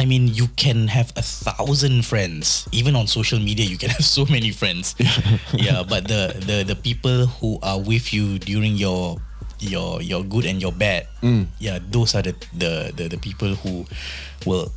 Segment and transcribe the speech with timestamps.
[0.00, 2.64] I mean, you can have a thousand friends.
[2.72, 4.96] Even on social media, you can have so many friends.
[5.52, 9.20] yeah, but the, the the people who are with you during your
[9.60, 11.04] your your good and your bad,
[11.60, 13.84] yeah, those are the, the the the people who
[14.48, 14.72] will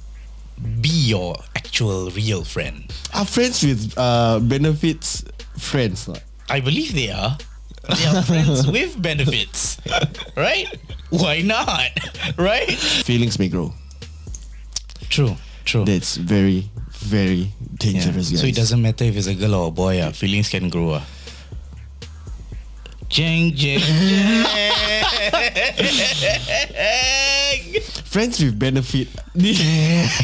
[0.84, 2.92] be your actual real friend.
[3.16, 5.24] Are friends with uh, benefits
[5.56, 6.12] friends?
[6.12, 6.20] lah?
[6.52, 7.40] I believe they are.
[7.88, 9.80] They are friends with benefits,
[10.36, 10.68] right?
[11.16, 11.96] Why not?
[12.36, 12.76] Right?
[13.08, 13.72] Feelings may grow.
[15.14, 15.38] True.
[15.62, 15.86] True.
[15.86, 16.74] That's very,
[17.06, 18.42] very dangerous, Yeah.
[18.42, 20.02] So it doesn't matter if it's a girl or a boy.
[20.02, 20.98] Ah, feelings can grow.
[20.98, 21.06] Ah.
[23.14, 24.42] Jeng jeng jeng.
[28.10, 29.06] friends with benefit.
[29.38, 29.62] This,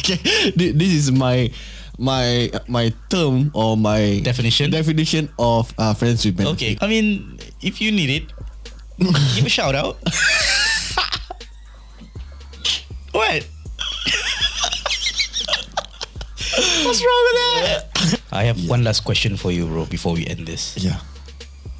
[0.02, 0.18] okay,
[0.58, 1.54] this is my
[2.02, 4.74] my my term or my Definition?
[4.74, 6.58] definition of uh, friends with benefit.
[6.58, 6.74] Okay.
[6.82, 8.26] I mean, if you need it,
[9.38, 10.02] give a shout out.
[13.14, 13.46] what?
[16.86, 18.22] What's wrong with that?
[18.32, 19.86] I have one last question for you, bro.
[19.86, 21.00] Before we end this, Yeah.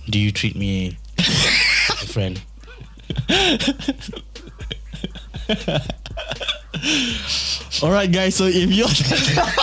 [0.10, 2.42] do you treat me as a friend?
[7.82, 8.36] All right, guys.
[8.36, 8.88] So if you're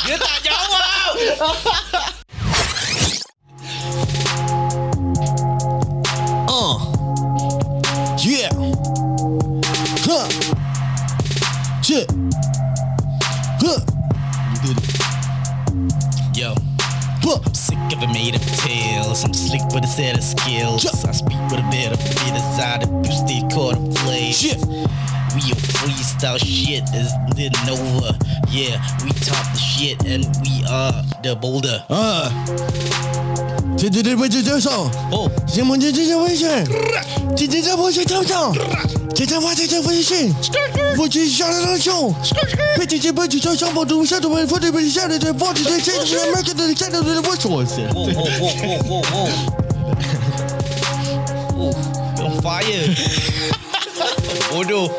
[0.05, 2.26] Dia tak jawab.
[19.25, 20.83] I'm slick with a set of skills.
[20.83, 21.09] Chuck.
[21.09, 24.39] I speak with a bit of bit aside of you stay caught in flames.
[24.39, 24.59] Shit.
[25.35, 28.17] We a freestyle shit is didn't over.
[28.49, 31.85] Yeah, we top the shit and we are the boulder.
[31.89, 33.16] Ah.
[33.77, 34.91] 姐姐的位置介绍。
[35.13, 36.49] 哦，新闻姐姐微信，
[37.37, 38.51] 姐姐在微信跳跳，
[39.15, 40.35] 姐姐发姐姐微信，
[40.97, 42.11] 我去下来了秀，
[42.79, 47.85] 被姐姐被姐姐上播中下的微博里面下来的发姐姐现在麦克的下来的微信。
[47.89, 49.15] 哦哦哦哦哦哦。
[51.59, 51.75] 哦，
[52.19, 52.89] 要发言，
[54.53, 54.91] 我就。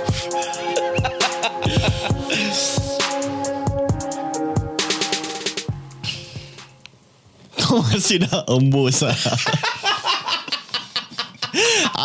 [7.68, 9.12] Kau masih dah embus ah.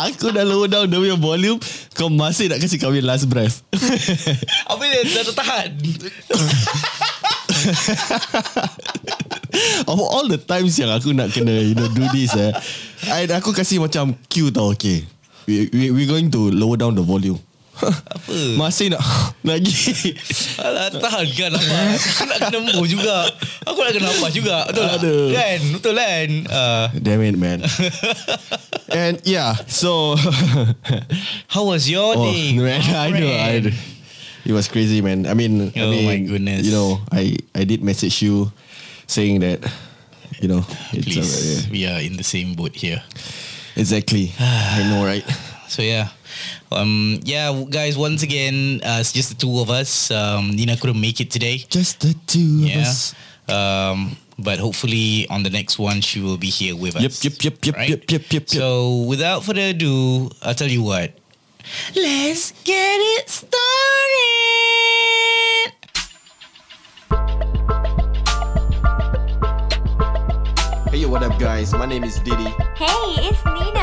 [0.09, 1.59] Aku dah lower down dia punya volume.
[1.95, 3.63] Kau masih nak kasi kami last breath.
[4.71, 5.69] Apa dia dah tertahan?
[9.87, 12.51] Of all the times yang aku nak kena You know do this eh.
[13.07, 15.05] I, Aku kasih macam cue tau Okay.
[15.45, 17.39] We, we, we going to lower down the volume
[17.81, 18.33] Apa?
[18.55, 19.01] Masih nak
[19.49, 19.73] Lagi
[20.61, 23.25] Alah tahan kan nafas Aku nak kena embuh juga
[23.65, 24.95] Aku nak kena nafas juga Betul tak?
[25.01, 25.25] Aduh.
[25.33, 25.59] Kan?
[25.73, 26.29] Betul kan?
[26.47, 27.59] Uh, Damn it man
[28.93, 30.13] And yeah So
[31.53, 32.53] how was your Oh day?
[32.61, 33.73] man I know I know
[34.45, 36.67] It was crazy man I mean I Oh, mean, my goodness.
[36.67, 38.53] You know I I did message you
[39.09, 39.59] Saying that
[40.39, 40.61] You know
[40.93, 42.99] it's Please, uh, we are in the same boat here.
[43.79, 45.23] Exactly I know right
[45.67, 46.09] So yeah,
[46.71, 47.97] um, yeah, guys.
[47.97, 50.11] Once again, uh, it's just the two of us.
[50.11, 51.57] Um, Nina couldn't make it today.
[51.69, 53.13] Just the two of us
[53.49, 57.23] Um, but hopefully on the next one she will be here with Yep, us.
[57.23, 57.89] yep, yep, yep, right?
[57.89, 58.49] yep, yep, yep, yep.
[58.49, 61.11] So without further ado, I'll tell you what.
[61.95, 63.53] Let's get it started.
[70.91, 73.82] Hey yo what up guys My name is Diddy Hey, it's Nina.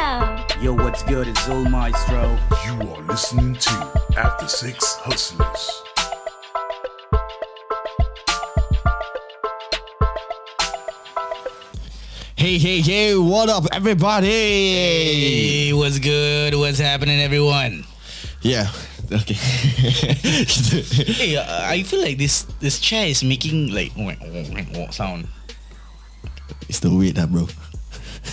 [0.60, 1.26] Yo, what's good?
[1.26, 2.36] It's Zul Maestro.
[2.66, 5.82] You are listening to After Six Hustlers.
[12.36, 16.54] Hey hey hey What up everybody Hey, what's good?
[16.54, 17.84] What's happening, everyone?
[18.42, 18.68] Yeah
[19.10, 19.32] Okay
[21.16, 23.96] Hey, uh, I feel like this this chair is making like
[24.92, 25.24] sound.
[26.68, 27.69] It's the weight lah bro Kurang hajar.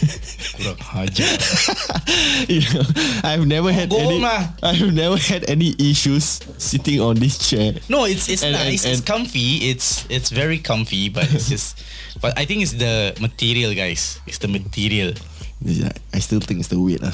[2.48, 2.84] you know,
[3.24, 4.48] I've never had Go any lah.
[4.64, 8.84] I've never had any issues sitting on this chair No, it's it's And- nice.
[8.84, 9.70] and- it's comfy.
[9.72, 11.84] It's it's very comfy, but it's just.
[12.22, 14.20] But I think it's the material, guys.
[14.26, 15.14] It's the material.
[15.62, 17.14] Yeah, I still think it's the weight lah.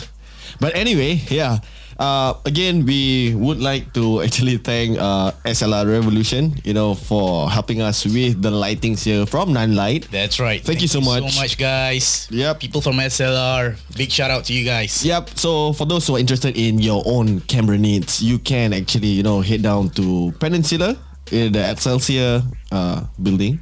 [0.59, 1.59] But anyway, yeah.
[1.99, 7.81] Uh, again, we would like to actually thank uh, SLR Revolution, you know, for helping
[7.81, 10.09] us with the lightings here from Nanlite.
[10.09, 10.61] That's right.
[10.63, 11.31] Thank you so much.
[11.33, 12.27] So much, guys.
[12.31, 12.59] Yep.
[12.59, 13.77] People from SLR.
[13.95, 15.05] Big shout out to you guys.
[15.05, 15.37] Yep.
[15.37, 19.23] So for those who are interested in your own camera needs, you can actually, you
[19.23, 20.97] know, head down to Peninsula
[21.31, 22.41] in the Excelsior
[22.71, 23.59] uh, building.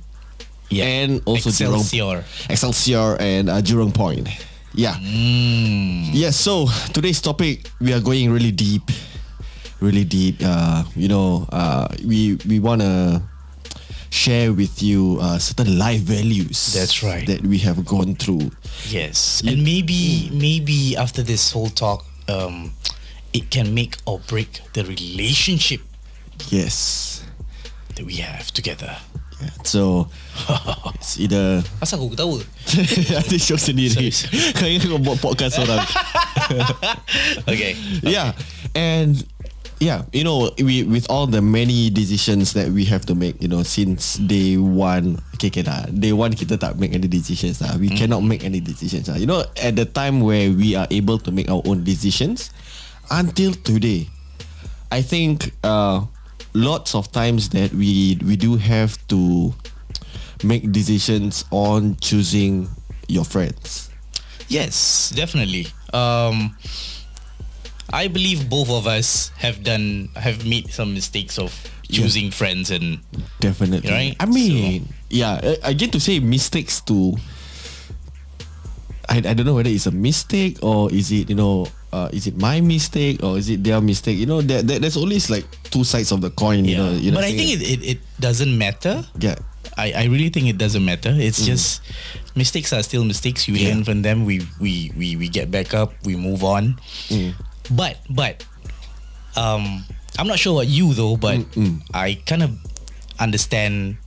[0.70, 0.86] Yeah.
[0.86, 2.24] And also Jurong- Excelsior.
[2.50, 4.30] Excelsior and uh, Jurong Point.
[4.74, 4.96] Yeah.
[4.96, 6.10] Mm.
[6.14, 8.84] Yes, so today's topic we are going really deep,
[9.82, 10.38] really deep.
[10.44, 13.22] Uh, you know, uh, we we wanna
[14.10, 16.74] share with you uh, certain life values.
[16.74, 17.28] That's right.
[17.28, 18.52] That we have gone through.
[18.88, 22.72] Yes, and maybe maybe after this whole talk, um,
[23.34, 25.82] it can make or break the relationship
[26.50, 27.24] Yes.
[27.96, 28.96] that we have together.
[29.64, 30.08] So
[30.98, 32.40] it's either Asal aku ketawa?
[33.14, 34.10] Nanti show sendiri.
[34.58, 35.82] Kau ingat kau buat podcast orang?
[37.48, 37.78] Okay.
[38.04, 38.34] Yeah
[38.76, 39.22] And
[39.82, 43.50] Yeah You know we, With all the many decisions That we have to make You
[43.50, 45.90] know Since day one Okay okay lah.
[45.90, 47.78] Day one kita tak make any decisions lah.
[47.78, 49.18] We cannot make any decisions lah.
[49.18, 52.54] You know At the time where We are able to make our own decisions
[53.10, 54.10] Until today
[54.92, 56.04] I think uh,
[56.54, 59.54] Lots of times that we We do have to
[60.44, 62.68] Make decisions on choosing
[63.08, 63.92] your friends
[64.52, 65.68] Yes, definitely.
[65.94, 66.58] Um,
[67.88, 71.56] I believe both of us have done have made some mistakes of
[71.88, 73.00] choosing friends and
[73.40, 73.92] Definitely.
[73.92, 74.16] Right?
[74.20, 75.40] I mean, yeah.
[75.40, 77.16] uh, Again, to say mistakes to,
[79.12, 82.26] I, I don't know whether it's a mistake or is it you know uh, is
[82.28, 84.16] it my mistake or is it their mistake?
[84.18, 86.64] You know, there, there, there's always like two sides of the coin.
[86.64, 87.18] You know, you know.
[87.20, 89.04] but I think it, it, it doesn't matter.
[89.20, 89.36] yeah,
[89.76, 91.12] I, I really think it doesn't matter.
[91.12, 91.84] It's just
[92.34, 93.48] mistakes are still mistakes.
[93.52, 93.60] You Mm.
[93.60, 93.70] Yeah.
[93.76, 94.24] learn from them.
[94.24, 95.92] We, we we we get back up.
[96.08, 96.80] We move on.
[97.12, 97.36] Mm.
[97.76, 98.48] But but
[99.36, 99.84] um,
[100.18, 101.18] I'm not sure what you though.
[101.20, 102.56] But Mm, I kind of
[103.20, 103.98] understand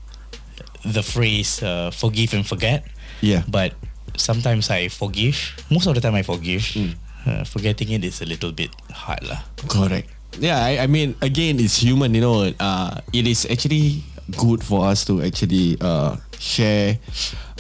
[0.89, 2.85] the phrase uh, "forgive and forget."
[3.21, 3.73] yeah, But
[4.17, 5.37] sometimes I forgive.
[5.71, 6.63] Most of the time I forgive.
[6.75, 6.95] Mm.
[7.25, 9.41] Uh, forgetting it is a little bit hard lah.
[9.65, 10.13] correct.
[10.37, 12.13] Yeah, I, I mean, again, it's human.
[12.13, 14.03] You know, uh, it is actually
[14.37, 16.99] good for us to actually uh, share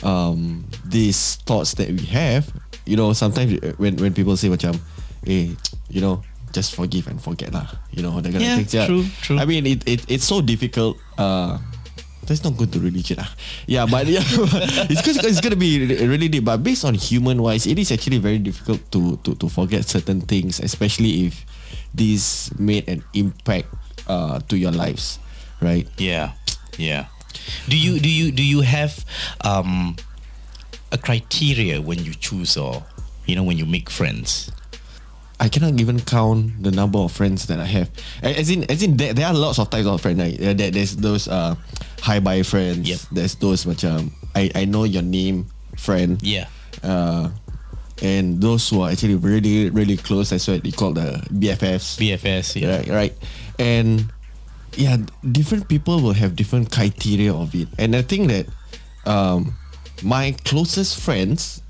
[0.02, 2.50] um, these thoughts that we have.
[2.84, 4.76] You know, sometimes when when people say macam,
[5.24, 5.56] eh,
[5.88, 6.20] you know,
[6.52, 7.64] just forgive and forget lah.
[7.94, 8.84] You know, that kind Yeah, of things.
[8.84, 9.38] true, true.
[9.40, 10.98] I mean, it, it it's so difficult.
[11.16, 11.56] Uh,
[12.26, 13.30] that's not good to religion ah.
[13.66, 14.24] Yeah, but yeah,
[14.90, 16.44] it's cause it's gonna be re- really deep.
[16.44, 20.20] But based on human wise, it is actually very difficult to to to forget certain
[20.24, 21.44] things, especially if
[21.94, 23.68] these made an impact
[24.08, 25.18] uh, to your lives,
[25.60, 25.88] right?
[25.96, 26.34] Yeah,
[26.76, 27.06] yeah.
[27.68, 29.04] Do you do you do you have
[29.42, 29.96] um,
[30.92, 32.84] a criteria when you choose or
[33.26, 34.50] you know when you make friends?
[35.44, 37.93] I cannot even count the number of friends that I have.
[38.25, 40.17] As in, as in, there, there are lots of types of friends.
[40.19, 40.38] Right?
[40.41, 41.52] There, there- there's those uh,
[42.00, 42.88] hi bye friends.
[42.88, 43.00] Yep.
[43.12, 46.17] There's those macam I I know your name friend.
[46.25, 46.49] Yeah,
[46.81, 47.29] Uh,
[48.00, 50.32] and those who are actually really really close.
[50.32, 52.00] That's what they call the BFFs.
[52.00, 52.56] BFS.
[52.56, 53.14] Yeah, right, right.
[53.61, 54.08] And
[54.81, 54.96] yeah,
[55.29, 57.69] different people will have different criteria of it.
[57.79, 58.49] And I think that
[59.05, 59.55] um,
[60.02, 61.61] my closest friends,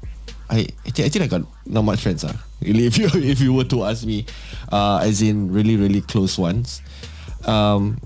[0.48, 2.22] I actually, actually I got not much friends.
[2.24, 4.26] Ah, really, if you if you were to ask me,
[4.72, 6.82] uh, as in really really close ones.
[7.44, 8.00] Um,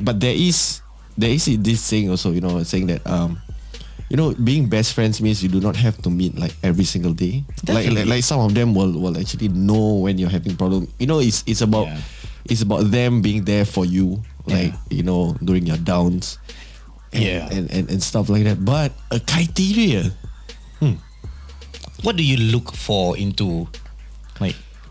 [0.00, 0.82] but there is
[1.16, 3.38] there is this saying also, you know, saying that um,
[4.10, 7.12] you know, being best friends means you do not have to meet like every single
[7.14, 7.44] day.
[7.68, 10.88] Like, like like some of them will will actually know when you're having problem.
[10.98, 12.00] You know, it's it's about Yeah.
[12.50, 14.90] it's about them being there for you, like Yeah.
[14.90, 16.38] you know, during your downs.
[17.12, 17.48] And, Yeah.
[17.50, 18.64] and, and, and stuff like that.
[18.64, 20.10] But a criteria.
[22.02, 23.68] What do you look for into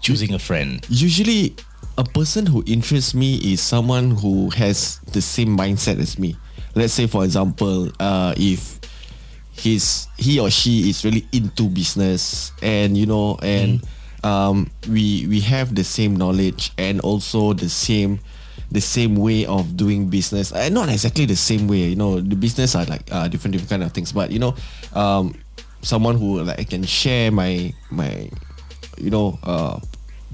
[0.01, 0.85] choosing a friend?
[0.89, 1.55] Usually
[1.97, 6.35] a person who interests me is someone who has the same mindset as me.
[6.75, 8.79] Let's say for example, uh, if
[9.51, 13.83] he's he or she is really into business and you know and
[14.23, 18.19] um, we we have the same knowledge and also the same
[18.71, 22.35] the same way of doing business uh, not exactly the same way you know the
[22.35, 24.55] business are like uh, different different kind of things but you know
[24.93, 25.35] um,
[25.81, 28.29] someone who like I can share my my
[28.97, 29.79] you know uh,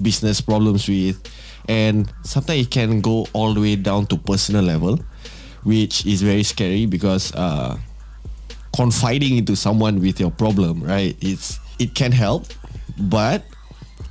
[0.00, 1.20] business problems with
[1.68, 4.98] and sometimes it can go all the way down to personal level
[5.64, 7.76] which is very scary because uh,
[8.74, 12.46] confiding into someone with your problem right it's it can help
[12.98, 13.44] but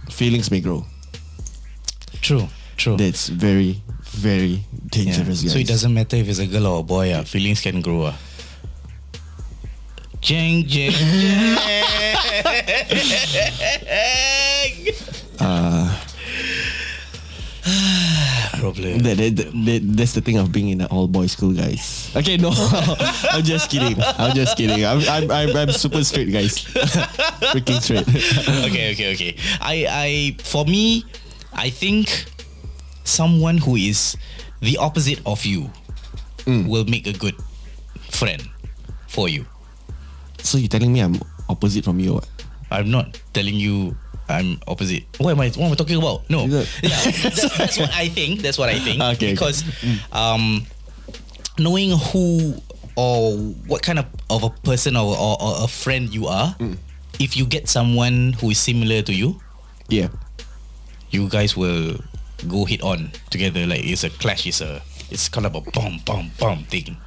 [0.10, 0.86] feelings may grow
[2.22, 2.98] True, true.
[2.98, 3.82] that's very
[4.16, 5.44] very dangerous.
[5.44, 5.52] Yeah.
[5.52, 7.12] So it doesn't matter if it's a girl or a boy.
[7.12, 8.04] Uh, feelings can grow.
[8.04, 8.14] Uh.
[10.22, 10.96] Jeng jeng.
[15.40, 16.02] uh,
[18.60, 19.00] Problem.
[19.00, 22.38] that, that, that, that's the thing of being in an all boys school guys okay
[22.38, 22.52] no
[23.32, 26.60] I'm just kidding I'm just kidding I'm, I'm, I'm, I'm super straight guys
[27.54, 28.08] freaking straight
[28.70, 29.36] okay, okay, okay.
[29.62, 31.06] I, I, for me,
[31.54, 32.26] I think
[33.04, 34.16] someone who is
[34.62, 35.70] the opposite of you
[36.46, 37.36] will make a good
[38.12, 38.42] friend
[39.08, 39.46] for you.
[40.40, 42.30] so you're telling me I'm opposite from you what?
[42.72, 43.96] I'm not telling you
[44.28, 45.04] I'm opposite.
[45.18, 45.50] What am I?
[45.50, 46.30] What am I talking about?
[46.30, 46.46] No.
[46.48, 48.42] Yeah, that's, that's what I think.
[48.42, 49.02] That's what I think.
[49.02, 49.32] Okay, okay.
[49.34, 49.64] because
[50.12, 50.66] um,
[51.60, 52.56] knowing who
[52.96, 53.36] or
[53.68, 56.56] what kind of, of a person or, or, or a friend you are,
[57.20, 59.40] if you get someone who is similar to you,
[59.90, 60.08] Yeah.
[61.12, 61.98] you guys will
[62.48, 63.66] go hit on together.
[63.68, 64.48] Like it's a clash.
[64.48, 66.98] It's a it's kind of a bomb, bomb, bomb thing.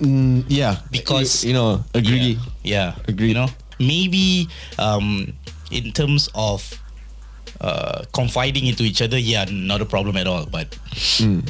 [0.00, 0.78] Mm, yeah.
[0.90, 2.38] Because- you, you know, agree.
[2.64, 3.28] Yeah, Agree.
[3.28, 3.48] You know,
[3.78, 4.48] maybe
[4.78, 5.32] um,
[5.70, 6.80] in terms of
[7.60, 10.46] uh, confiding into each other, yeah, not a problem at all.
[10.46, 10.70] But
[11.18, 11.48] Mm.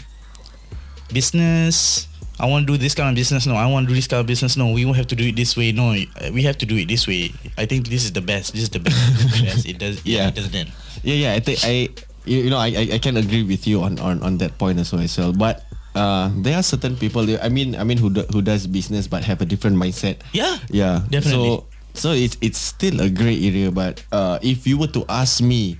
[1.13, 2.07] business,
[2.41, 3.47] I want to do this kind of business.
[3.47, 4.57] No, I want to do this kind of business.
[4.57, 5.73] No, we won't have to do it this way.
[5.73, 5.95] No,
[6.33, 7.33] we have to do it this way.
[7.57, 8.53] I think this is the best.
[8.55, 8.97] This is the best.
[8.97, 9.67] The best.
[9.67, 10.05] It does.
[10.05, 10.29] Yeah, Yeah.
[10.29, 10.69] it doesn't.
[11.03, 11.33] Yeah, yeah.
[11.35, 11.89] I think I,
[12.25, 14.79] you, you know, I, I, I can agree with you on, on, on that point
[14.79, 15.03] as well.
[15.03, 15.33] As well.
[15.33, 17.27] But uh, there are certain people.
[17.43, 20.21] I mean, I mean, who do, who does business but have a different mindset.
[20.33, 20.59] Yeah.
[20.71, 21.59] Yeah, Definitely.
[21.59, 21.67] So,
[21.99, 23.71] so it's it's still a grey area.
[23.71, 25.79] But uh, if you were to ask me,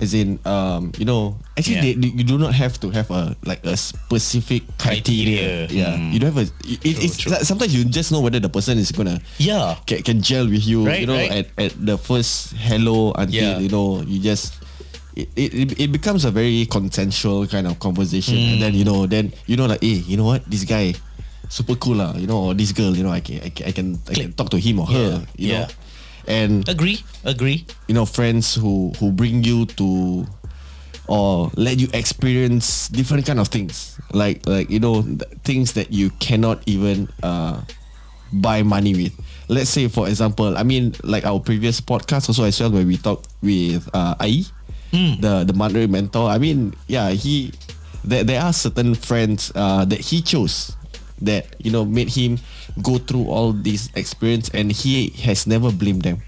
[0.00, 2.00] as in, um, you know, actually, Yeah.
[2.00, 5.66] they, you do not have to have a like a specific criteria.
[5.66, 5.68] Criteria.
[5.70, 6.12] Yeah, Mm.
[6.12, 6.48] you don't have a.
[6.66, 7.32] It, True, it's true.
[7.44, 9.76] sometimes you just know whether the person is gonna Yeah.
[9.86, 10.86] can, can gel with you.
[10.86, 11.44] Right, you know, right.
[11.44, 13.58] at, at the first hello until Yeah.
[13.60, 14.56] you know you just.
[15.18, 19.34] It, it, it- becomes a very consensual kind of conversation and then you know then
[19.50, 20.94] you know like hey you know what this guy
[21.50, 23.72] super cool lah you know or this girl you know I can I can I
[23.74, 25.58] can, I can talk to him or her Yeah, you yeah.
[25.66, 25.68] know
[26.30, 27.02] and Agree.
[27.26, 27.66] Agree.
[27.90, 30.22] you know friends who who bring you to
[31.10, 35.90] or let you experience different kind of things like like you know th- things that
[35.90, 37.58] you cannot even uh
[38.30, 39.10] buy money with
[39.50, 42.94] let's say for example i mean like our previous podcast also as well where we
[42.94, 44.46] talked with uh ai
[45.18, 47.50] the the monetary mentor i mean yeah he
[48.06, 50.78] there, there are certain friends uh that he chose
[51.20, 52.38] that you know made him
[52.82, 56.22] go through all this experience and he has never blamed them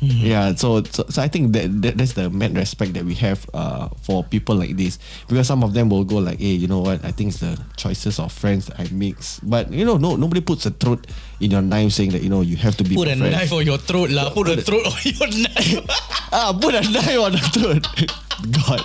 [0.00, 3.48] yeah, so, so so I think that, that that's the mad respect that we have
[3.54, 6.80] uh for people like this because some of them will go like, hey, you know
[6.80, 7.02] what?
[7.04, 10.66] I think it's the choices of friends I mix, but you know, no nobody puts
[10.66, 11.06] a throat
[11.40, 13.32] in your knife saying that you know you have to be Put a friend.
[13.32, 14.30] knife on your throat lah.
[14.30, 15.80] Put a throat on your knife.
[16.32, 17.84] ah, put a knife on the throat.
[18.52, 18.84] God,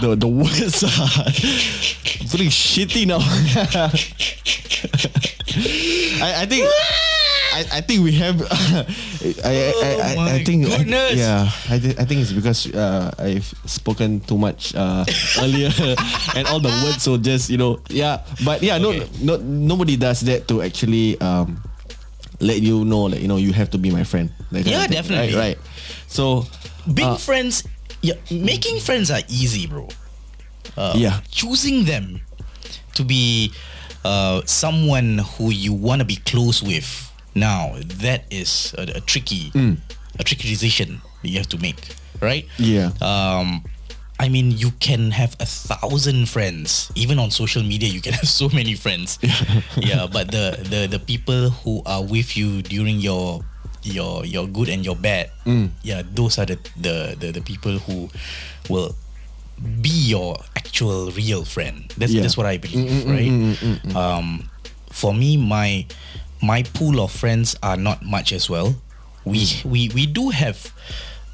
[0.00, 1.24] the the words are
[2.28, 3.18] pretty shitty now.
[6.22, 6.66] I, I think.
[7.56, 8.36] I, I think we have.
[8.52, 8.84] I,
[9.44, 10.66] I, I, I, Oh I think.
[10.68, 11.14] I- goodness.
[11.16, 15.04] yeah, I, thi- I think it's because uh, I've spoken too much uh,
[15.40, 15.70] earlier,
[16.36, 18.20] and all the words so just you know yeah.
[18.44, 19.08] But yeah, Okay.
[19.22, 21.62] no, no, nobody does that to actually um,
[22.40, 24.28] let you know that you know you have to be my friend.
[24.52, 25.32] That Yeah, definitely.
[25.34, 25.58] Right, right.
[26.08, 26.44] So
[26.92, 27.64] Being uh, friends,
[28.02, 29.88] yeah, making friends are easy, bro.
[30.76, 31.20] Uh, Yeah.
[31.30, 32.20] Choosing them
[32.94, 33.52] to be
[34.04, 36.86] uh, someone who you want to be close with
[37.34, 39.76] now, that is a, a tricky, Mm.
[40.18, 41.76] a tricky decision that you have to make,
[42.20, 42.46] right?
[42.58, 42.92] Yeah.
[43.02, 43.64] Um,
[44.18, 46.90] I mean, you can have a thousand friends.
[46.94, 49.18] Even on social media, you can have so many friends.
[49.76, 53.44] yeah, but the, the the people who are with you during your
[53.86, 55.70] your your good and your bad, Mm.
[55.82, 58.10] yeah, those are the, the the the people who
[58.68, 58.94] will
[59.80, 61.88] be your actual real friend.
[61.96, 62.22] That's Yeah.
[62.22, 63.32] that's what I believe, right?
[63.96, 64.50] Um,
[64.92, 65.86] for me, my
[66.42, 68.76] my pool of friends are not much as well.
[69.24, 70.70] We we we do have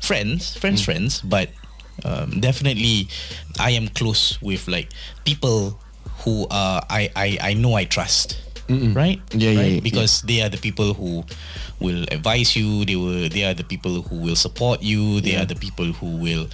[0.00, 1.50] friends, friends, friends, but
[2.04, 3.08] um, definitely
[3.58, 4.88] I am close with like
[5.24, 5.78] people
[6.24, 8.38] who uh, I I I know I trust.
[8.68, 9.72] Right, Yeah, yeah, right?
[9.74, 11.24] yeah, because they are the people who
[11.80, 12.84] will advise you.
[12.84, 13.28] They will.
[13.28, 15.20] They are the people who will support you.
[15.20, 16.46] They are the people who will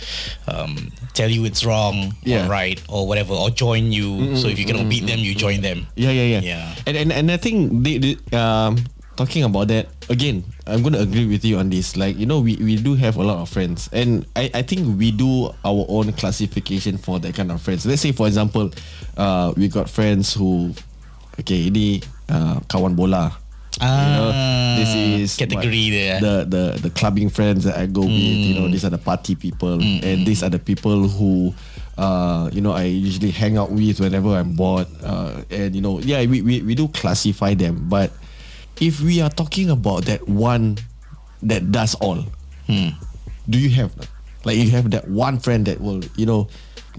[0.49, 2.47] um, tell you it's wrong Yeah.
[2.47, 4.35] or right or whatever or join you.
[4.37, 5.87] so if you cannot beat them, you join them.
[5.95, 6.43] Yeah, yeah, yeah.
[6.43, 6.65] Yeah.
[6.87, 8.79] And and, and I think they, they, um
[9.19, 11.97] talking about that again, I'm gonna agree with you on this.
[11.97, 14.97] Like you know, we, we do have a lot of friends, and I, I think
[14.99, 17.85] we do our own classification for that kind of friends.
[17.85, 18.71] Let's say for example,
[19.19, 20.71] uh, we got friends who,
[21.41, 23.33] okay, ini uh, kawan bola.
[23.79, 24.31] You know,
[24.75, 26.17] this is Ah, category what- there.
[26.19, 28.11] The the the clubbing friends that I go with.
[28.43, 31.55] You know, these are the party people, and these are the people who,
[31.95, 34.91] uh, you know, I usually hang out with whenever I'm bored.
[34.99, 37.87] Uh, and you know, yeah, we, we we do classify them.
[37.87, 38.11] But
[38.83, 40.83] if we are talking about that one
[41.47, 42.27] that does all,
[42.67, 43.95] do you have
[44.43, 46.51] like you have that one friend that will you know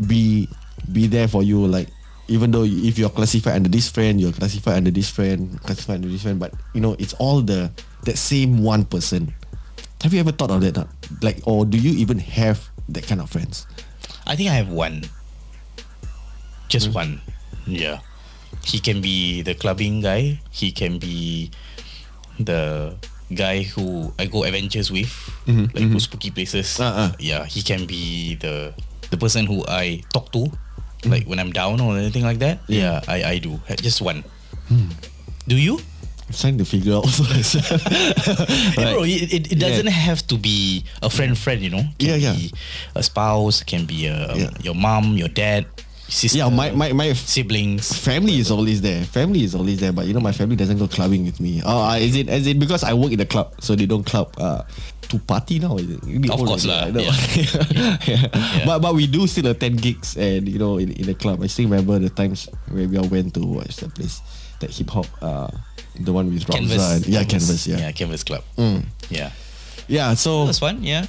[0.07, 0.47] be
[0.95, 1.91] be there for you like
[2.29, 6.07] even though if you're classified under this friend you're classified under this friend classified under
[6.07, 7.71] this friend but you know it's all the
[8.05, 9.33] that same one person
[10.01, 10.87] have you ever thought of that not?
[11.21, 13.65] like or do you even have that kind of friends
[14.29, 15.09] I think I have one.
[16.69, 17.01] Just hmm.
[17.01, 17.11] one.
[17.65, 18.05] Yeah.
[18.61, 20.41] He can be the clubbing guy.
[20.53, 21.49] He can be
[22.37, 22.93] the
[23.33, 25.09] guy who I go adventures with,
[25.49, 25.73] mm-hmm.
[25.73, 25.97] like go mm-hmm.
[25.97, 26.77] spooky places.
[26.77, 27.11] Ah, ah.
[27.17, 27.45] Yeah.
[27.45, 28.77] He can be the
[29.09, 30.53] the person who I talk to,
[31.05, 32.59] like when I'm down or anything like that.
[32.67, 33.59] Yeah, I, I do.
[33.81, 34.23] Just one.
[35.47, 35.79] Do you?
[36.27, 37.23] I'm trying to figure out also.
[38.77, 39.67] Hey, bro, it, it, it Yeah.
[39.69, 41.81] doesn't have to be a friend friend, you know.
[41.97, 42.33] Can Yeah, yeah.
[42.33, 42.53] be
[42.95, 44.49] a spouse, can be a, Yeah.
[44.61, 45.65] your mom, your dad,
[46.09, 47.93] sister, yeah, my, my, my siblings.
[47.93, 49.03] family is always there.
[49.05, 51.61] Family is always there, but you know my family doesn't go clubbing with me.
[51.65, 54.03] Oh, uh, is it as it because I work in the club, so they don't
[54.05, 54.63] club uh,
[55.09, 55.77] to party now.
[55.77, 56.29] Is it?
[56.31, 57.01] Of course lah, I know.
[58.09, 58.65] Yeah.
[58.65, 61.41] But but we do still attend gigs and you know in, in the club.
[61.43, 64.21] I still remember the times where we all went to watch the place,
[64.59, 65.47] that hip hop, uh,
[65.99, 66.77] the one with Canvas.
[66.77, 67.11] Ramzan.
[67.11, 67.67] Yeah, Canvas.
[67.67, 68.43] Yeah, Yeah, Canvas Club.
[68.57, 68.85] Mm.
[69.09, 69.31] Yeah.
[69.87, 70.13] yeah.
[70.15, 71.05] So That was fun, yeah.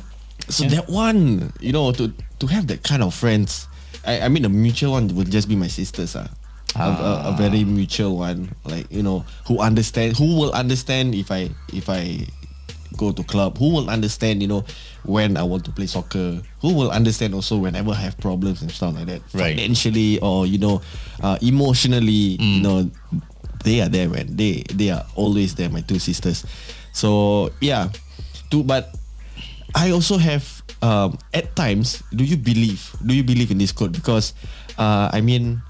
[0.48, 0.80] So Yeah.
[0.80, 3.68] that one, you know, to to have that kind of friends,
[4.06, 6.28] I, I mean, a mutual one would just be my sisters, ah.
[6.76, 11.30] A, a, a very mutual one, like you know, who understand, who will understand if
[11.32, 12.26] I if I
[12.96, 14.64] go to club, who will understand, you know,
[15.02, 18.70] when I want to play soccer, who will understand also whenever I have problems and
[18.70, 19.56] stuff like that, Right.
[19.56, 20.80] financially or you know,
[21.22, 22.88] uh, emotionally, you know,
[23.64, 24.36] they are there, man.
[24.36, 26.46] They they are always there, my two sisters.
[26.92, 27.90] So yeah,
[28.50, 28.94] two, but
[29.74, 32.02] I also have um, at times.
[32.14, 32.94] Do you believe?
[33.04, 33.92] Do you believe in this quote?
[33.92, 34.32] Because
[34.78, 35.62] uh, I mean,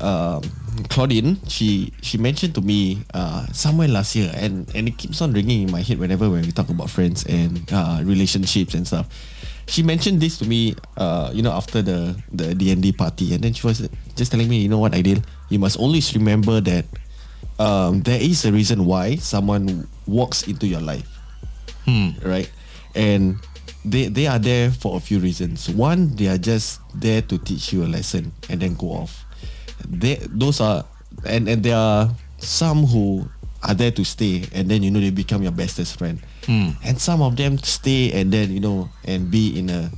[0.00, 0.42] um,
[0.88, 5.32] Claudine, she she mentioned to me uh, somewhere last year, and and it keeps on
[5.32, 9.06] ringing in my head whenever when we talk about friends and uh, relationships and stuff.
[9.66, 13.32] She mentioned this to me, uh, you know, after the the D and D party,
[13.32, 16.60] and then she was just telling me, you know what, Ideal, you must always remember
[16.60, 16.84] that
[17.58, 21.08] um, there is a reason why someone walks into your life
[21.88, 22.12] Hmm.
[22.20, 22.50] right?
[22.94, 23.40] And
[23.84, 25.68] they they are there for a few reasons.
[25.68, 29.24] One, they are just there to teach you a lesson and then go off.
[29.86, 30.84] They those are
[31.28, 33.28] and and there are some who
[33.62, 36.20] are there to stay and then you know they become your bestest friend.
[36.48, 36.76] Hmm.
[36.84, 39.90] And some of them stay and then you know and be in a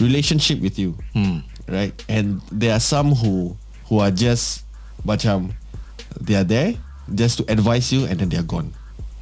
[0.00, 0.96] relationship with you.
[1.12, 1.40] Hmm.
[1.68, 1.96] Right?
[2.08, 3.56] And there are some who
[3.88, 4.64] who are just
[5.06, 5.52] macam
[6.20, 6.74] they are there
[7.14, 8.74] just to advise you and then they are gone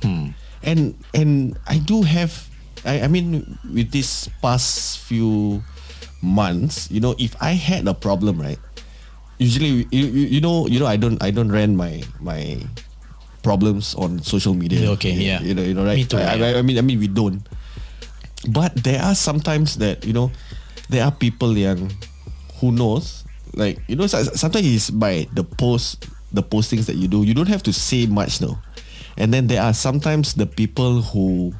[0.02, 0.30] Hmm.
[0.62, 2.47] and and I do have
[2.84, 5.62] I, I mean with this past few
[6.22, 8.58] months you know if I had a problem right
[9.38, 12.58] usually you, you, you know you know I don't I don't rant my my
[13.42, 14.90] problems on social media.
[14.98, 15.40] Okay, you, yeah.
[15.40, 15.96] you know you know right?
[15.96, 16.46] Me too, I, yeah.
[16.46, 17.40] I, I mean I mean we don't.
[18.50, 20.30] But there are sometimes that you know
[20.90, 21.90] there are people yang
[22.60, 27.24] who knows like you know sometimes it's by the post the postings that you do.
[27.24, 28.58] You don't have to say much though.
[29.18, 31.50] And then there are sometimes the people who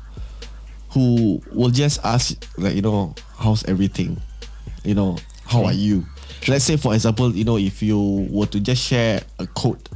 [0.90, 4.16] who will just ask like you know how's everything
[4.85, 6.05] you know how are you
[6.48, 9.88] let's say for example you know if you were to just share a quote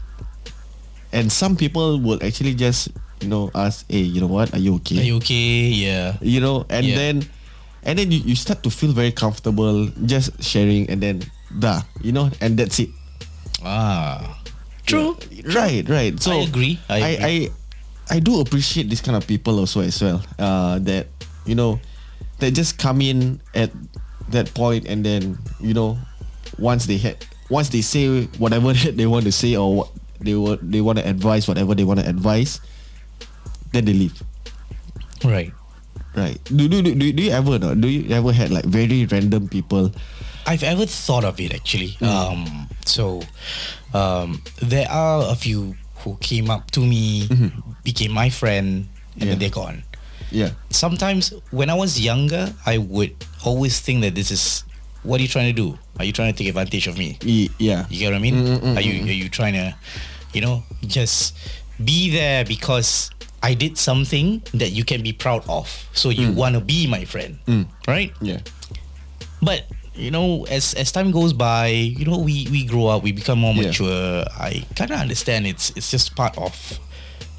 [1.13, 2.89] and some people will actually just
[3.21, 5.69] you know ask hey you know what are you okay Are you okay?
[5.71, 6.17] Yeah.
[6.21, 6.97] you know and Yeah.
[6.97, 7.23] then
[7.85, 11.23] and then you, you start to feel very comfortable just sharing and then
[11.59, 12.91] da you know and that's it
[13.65, 14.39] Ah.
[14.85, 15.15] True.
[15.55, 16.75] right right so I agree.
[16.91, 17.07] I, agree.
[17.07, 17.35] I I
[18.19, 21.07] do appreciate this kind of people also as well uh that
[21.47, 21.81] you know
[22.39, 23.71] that just come in at
[24.29, 25.99] that point and then you know
[26.59, 27.17] once they had
[27.49, 29.89] once they say whatever they want to say or what
[30.21, 32.61] they want they want to advise whatever they want to advise
[33.73, 34.23] then they leave.
[35.25, 35.53] Right.
[36.15, 36.39] right.
[36.45, 39.49] Do do do, do, do you ever know do you ever had like very random
[39.49, 39.91] people?
[40.47, 41.97] I've ever thought of it actually.
[42.01, 43.23] Um, so
[43.95, 47.61] um, there are a few who came up to me, mm-hmm.
[47.85, 49.27] became my friend, and Yeah.
[49.31, 49.83] then they're gone.
[50.33, 53.13] yeah Sometimes when I was younger, I would
[53.45, 54.65] always think that this is
[55.03, 55.79] what are you trying to do?
[55.99, 57.19] Are you trying to take advantage of me?
[57.59, 58.37] Yeah You get what I mean?
[58.37, 59.75] Mm, mm, mm, are you are you trying to,
[60.33, 61.35] you know, just
[61.83, 63.11] be there because
[63.43, 65.67] I did something that you can be proud of.
[65.93, 67.37] So you want to be my friend,
[67.91, 68.15] right?
[68.23, 68.41] yeah
[69.43, 73.13] But you know, as as time goes by, you know, we we grow up, we
[73.13, 73.69] become more Yeah.
[73.69, 74.25] mature.
[74.39, 76.55] I kind of understand it's it's just part of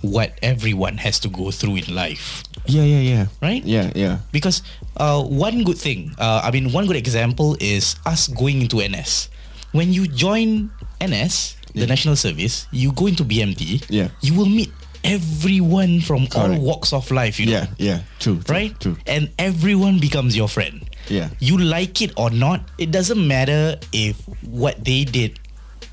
[0.02, 3.64] what everyone has to go through in life, yeah yeah yeah right?
[3.64, 4.60] yeah yeah Because
[5.00, 9.30] uh, one good thing, uh, I mean, one good example is us going into NS.
[9.72, 13.88] When you join NS, the National Service, you go into BMT.
[13.90, 14.10] Yeah.
[14.22, 14.70] You will meet
[15.04, 17.40] everyone from all walks of life.
[17.40, 18.72] You know, yeah yeah true, true right?
[18.80, 20.84] true And everyone becomes your friend.
[21.10, 21.30] Yeah.
[21.40, 25.40] You like it or not, it doesn't matter if what they did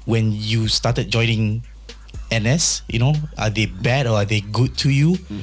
[0.07, 1.63] when you started joining
[2.33, 5.17] NS, you know, are they bad or are they good to you?
[5.17, 5.41] Hmm.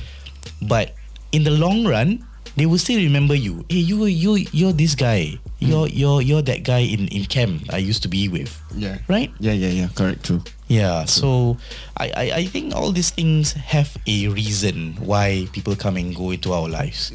[0.63, 0.95] But
[1.32, 2.23] in the long run,
[2.56, 3.65] they will still remember you.
[3.69, 5.38] Hey, you you you're this guy.
[5.60, 5.65] Hmm.
[5.67, 8.56] You're you're you're that guy in in camp I used to be with.
[8.75, 9.34] yeah Right?
[9.39, 11.06] yeah yeah yeah correct true Yeah.
[11.08, 11.58] So
[11.95, 16.32] I, I I think all these things have a reason why people come and go
[16.36, 17.12] into our lives.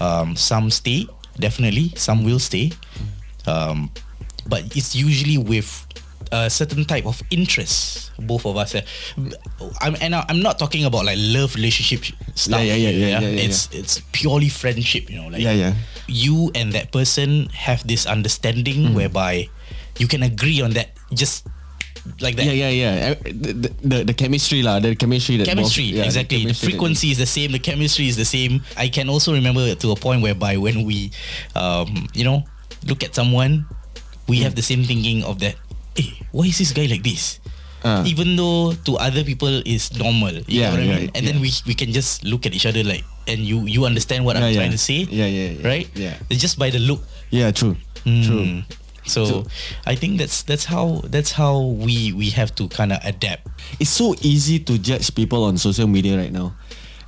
[0.00, 1.92] Um, some stay definitely.
[1.96, 2.72] Some will stay.
[3.46, 3.90] Um,
[4.46, 5.86] but it's usually with
[6.32, 8.10] a certain type of interest.
[8.18, 8.74] Both of us.
[8.74, 8.82] eh.
[9.80, 12.60] I'm and I'm not talking about like love relationship stuff.
[12.62, 15.10] Yeah, yeah, yeah, yeah, yeah, yeah, It's it's purely friendship.
[15.10, 15.74] You know, like Yeah, yeah.
[16.08, 18.94] you and that person have this understanding Mm-hmm.
[18.96, 19.48] whereby
[19.98, 20.96] you can agree on that.
[21.12, 21.46] Just
[22.20, 22.44] like that.
[22.46, 22.94] Yeah, yeah, yeah.
[23.14, 26.66] Uh, The, the, the chemistry lah, the chemistry that chemistry both- yeah, exactly the, chemistry
[26.66, 29.86] that- frequency is the same the chemistry is the same i can also remember to
[29.94, 31.10] a point whereby when we
[31.54, 32.42] um you know
[32.90, 33.66] look at someone
[34.26, 35.54] we have the same thinking of that
[35.94, 37.38] hey why is this guy like this
[37.82, 38.06] Ah.
[38.06, 41.22] even though to other people is normal you Yeah, know what yeah, I mean and
[41.26, 44.38] then we we can just look at each other like and you you understand what
[44.38, 44.58] Yeah, i'm yeah.
[44.62, 45.66] trying to say Yeah, yeah, yeah.
[45.66, 46.14] right Yeah.
[46.30, 47.02] it's just by the look
[47.34, 47.74] Yeah, true.
[48.06, 48.62] True.
[49.04, 49.46] So, So-
[49.86, 53.48] I think that's that's how that's how we we have to kind of adapt.
[53.80, 56.54] It's so easy to judge people on social media right now,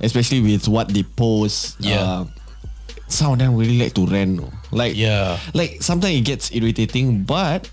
[0.01, 1.77] especially with what they post.
[1.79, 2.03] Yeah.
[2.03, 2.25] Uh,
[3.07, 4.43] some of them really like to rant.
[4.75, 5.39] Like Yeah.
[5.53, 7.69] like sometimes it gets irritating, but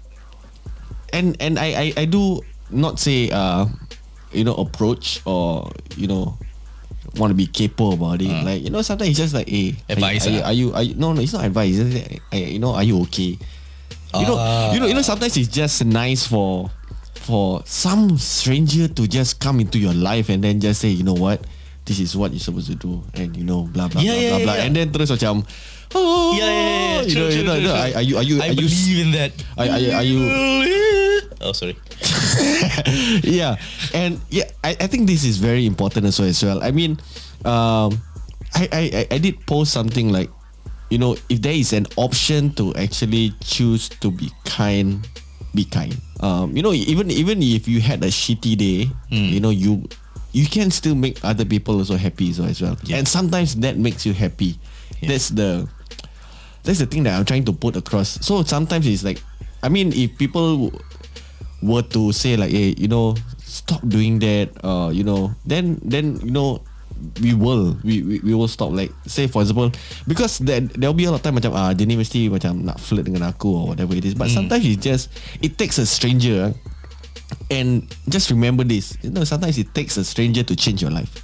[1.12, 3.66] and and I I, I do not say uh
[4.32, 6.38] you know approach or you know
[7.18, 8.30] want to be capable about it.
[8.44, 9.98] Like you know sometimes it's just like hey Uh.
[9.98, 10.46] Advice, Are, you- ah.
[10.46, 11.76] are, you, are you no no it's not advice.
[11.76, 13.36] It's like, you know are you okay?
[14.12, 14.72] You know Ah.
[14.76, 16.68] you know you know sometimes it's just nice for
[17.22, 21.14] for some stranger to just come into your life and then just say you know
[21.16, 21.40] what
[21.86, 24.28] this is what you're supposed to do and you know blah blah Yeah, blah yeah,
[24.28, 25.46] blah yeah, blah and then terus macam
[25.94, 27.00] oh, Yeah, yeah, yeah.
[27.02, 27.72] you True, know, you know, true, you know, true.
[27.72, 29.30] are, are you are you I are you believe in that.
[29.56, 30.28] Are- are are you-
[31.42, 31.74] Oh, sorry.
[33.26, 33.58] yeah,
[33.94, 36.28] and yeah, I, I think this is very important as well.
[36.30, 36.62] As well.
[36.62, 37.02] I mean,
[37.44, 37.98] um,
[38.54, 40.30] I I- I did post something like,
[40.92, 45.00] you know, if there is an option to actually choose to be kind,
[45.56, 45.96] be kind.
[46.20, 49.32] Um, you know, even even if you had a shitty day, Hmm.
[49.32, 49.88] you know, you
[50.36, 52.76] you can still make other people also happy so as well.
[52.84, 53.00] Yeah.
[53.00, 54.60] And sometimes that makes you happy.
[55.00, 55.16] Yeah.
[55.16, 55.64] That's the
[56.62, 58.20] that's the thing that I'm trying to put across.
[58.20, 59.16] So sometimes it's like,
[59.64, 60.76] I mean, if people
[61.64, 66.20] were to say like, hey, you know, stop doing that, uh, you know, then then
[66.20, 66.60] you know,
[67.20, 68.70] we will we, we, we will stop.
[68.72, 69.72] Like say for example,
[70.06, 72.78] because there there'll be a lot of time macam ah dia ni mesti macam nak
[72.78, 74.14] flirt dengan aku or whatever it is.
[74.14, 75.10] But sometimes it just
[75.42, 76.54] it takes a stranger,
[77.50, 78.94] and just remember this.
[79.02, 81.22] You know, sometimes it takes a stranger to change your life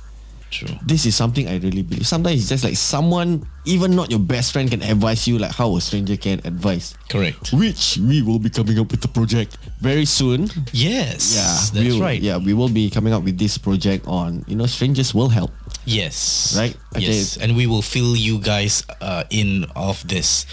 [0.50, 0.72] True.
[0.80, 2.06] this is something I really believe.
[2.06, 5.76] Sometimes it's just like someone, even not your best friend, can advise you like how
[5.76, 6.96] a stranger can advise.
[7.08, 7.52] Correct.
[7.52, 10.48] Which we will be coming up with the project very soon.
[10.72, 11.36] Yes.
[11.36, 12.20] Yeah, That's we'll- right.
[12.20, 15.52] Yeah, we will be coming up with this project on you know strangers will help.
[15.88, 16.52] Yes.
[16.56, 16.76] Right?
[17.00, 17.36] Yes.
[17.40, 20.44] And we will fill you guys uh, in of this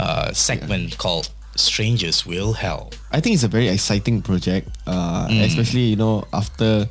[0.00, 2.96] uh, segment called Strangers Will Help.
[3.12, 5.44] I think it's a very exciting project, uh, Mm.
[5.44, 6.88] especially you know after.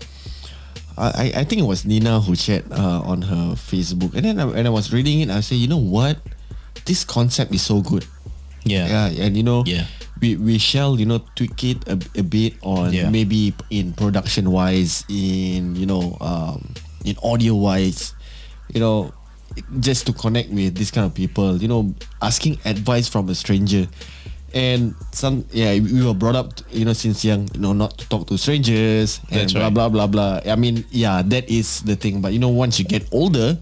[0.98, 4.46] I, I think it was Nina who shared uh, on her Facebook, and then I,
[4.50, 6.18] when I was reading it, I say, you know what,
[6.90, 8.02] this concept is so good.
[8.66, 8.90] Yeah.
[9.14, 9.86] Yeah, and you know, Yeah.
[10.18, 13.14] we we shall you know tweak it a, a bit on Yeah.
[13.14, 16.74] maybe in production wise, in you know, um,
[17.08, 18.14] in audio wise,
[18.74, 19.14] you know,
[19.80, 23.88] just to connect with this kind of people, you know, asking advice from a stranger.
[24.54, 28.08] And some yeah, we were brought up, you know, since young, you know, not to
[28.10, 29.74] talk to strangers and That's blah right.
[29.74, 30.42] blah blah blah.
[30.46, 32.22] I mean, yeah, that is the thing.
[32.22, 33.58] But you know, once you get older,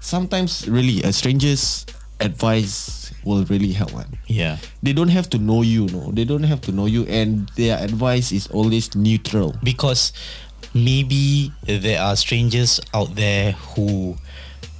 [0.00, 1.86] sometimes really a stranger's
[2.20, 4.58] advice will really help one Yeah.
[4.82, 7.76] they don't have to know you no they don't have to know you and their
[7.82, 10.12] advice is always neutral Because
[10.72, 14.16] maybe there are strangers out there who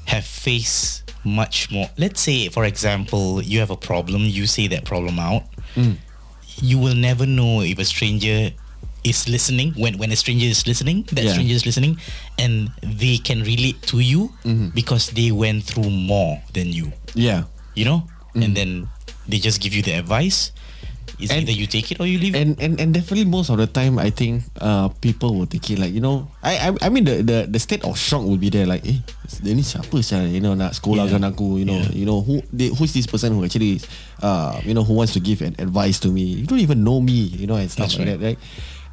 [0.06, 1.88] have faced much more.
[1.96, 5.44] Let's say, for example, you have a problem, you say that problem out.
[5.74, 5.96] Mm.
[6.62, 8.52] You will never know if a stranger
[9.02, 11.32] is listening when when a stranger is listening that Yeah.
[11.36, 12.00] stranger is listening
[12.38, 14.72] and they can relate to you Mm-hmm.
[14.72, 17.44] because they went through more than you yeah
[17.76, 18.88] you know and then
[19.28, 20.53] they just give you the advice
[21.20, 21.30] it's.
[21.30, 22.40] And- either you take it or you leave it?
[22.42, 25.78] and and and definitely most of the time I think uh people will take it.
[25.78, 28.50] Like you know I I, I mean the, the the state of shock will be
[28.50, 28.66] there.
[28.66, 28.98] Like eh
[29.42, 31.30] dia ni siapa sah you know nak sekolahkan Yeah.
[31.34, 31.90] aku you know Yeah.
[31.94, 33.80] you know who they, who's this person who actually
[34.22, 36.42] uh you know who wants to give an advice to me?
[36.42, 38.38] You don't even know me you know and stuff That's like that right?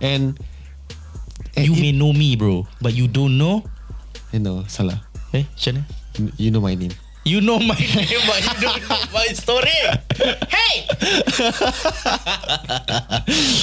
[0.01, 0.35] And
[1.57, 3.63] and you it- may know me bro but you don't know?
[4.31, 5.03] You know salah.
[5.35, 6.31] Eh macam mana?
[6.35, 6.91] You know my name
[7.23, 9.69] You know my name, but you don't know my story.
[10.49, 10.87] Hey!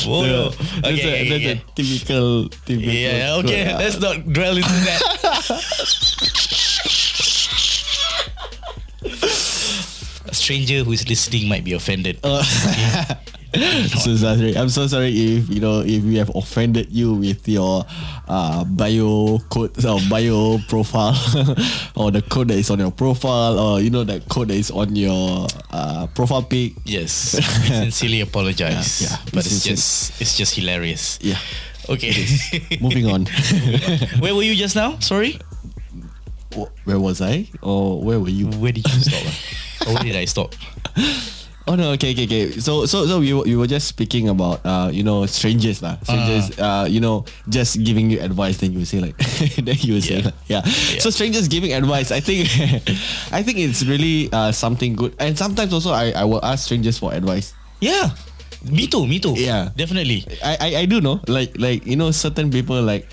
[0.07, 0.51] oh, no.
[0.51, 1.51] that's, Okay, a, okay, that's okay.
[1.51, 3.75] a typical typical Yeah, okay.
[3.75, 5.03] Let's not dwell into that.
[10.29, 12.18] A stranger who is listening might be offended.
[12.23, 12.42] Uh,
[13.99, 14.57] so sorry.
[14.57, 17.85] I'm so sorry if you know if we have offended you with your
[18.29, 21.17] uh, bio code or bio profile
[21.97, 24.71] or the code that is on your profile or you know that code that is
[24.71, 26.75] on your uh, profile pic.
[26.85, 27.12] Yes.
[27.67, 29.01] Sincerely apologize.
[29.03, 29.17] Yeah, yeah.
[29.33, 31.19] But it's Sincer- just it's just hilarious.
[31.23, 31.38] Yeah.
[31.88, 32.12] Okay.
[32.81, 33.27] Moving on.
[34.21, 34.99] Where were you just now?
[35.01, 35.38] Sorry.
[36.85, 37.49] Where was I?
[37.62, 38.47] Or where were you?
[38.59, 39.87] Where did you stop?
[39.87, 40.55] or where did I stop?
[41.68, 42.44] Oh no, okay, okay, okay.
[42.64, 46.00] So, so, so we were, we were just speaking about, uh, you know, strangers lah.
[46.00, 48.57] Strangers, uh, you know, just giving you advice.
[48.57, 49.12] Then you say like,
[49.61, 50.24] then you say Yeah.
[50.24, 50.62] like, yeah.
[50.64, 50.98] Yeah.
[51.04, 52.09] So strangers giving advice.
[52.09, 52.48] I think,
[53.37, 55.12] I think it's really uh, something good.
[55.20, 57.52] And sometimes also I, I will ask strangers for advice.
[57.85, 58.16] Yeah.
[58.64, 59.37] Me too, me too.
[59.37, 59.68] Yeah.
[59.76, 60.24] Definitely.
[60.42, 63.07] I, I, I do know, like, like you know, certain people like.